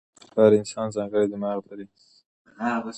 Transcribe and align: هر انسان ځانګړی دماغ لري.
هر 0.37 0.51
انسان 0.59 0.87
ځانګړی 0.95 1.25
دماغ 1.31 1.59
لري. 1.69 1.85